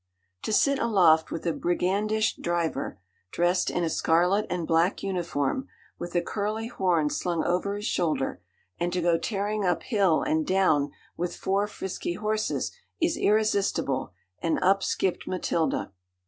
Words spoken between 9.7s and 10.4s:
hill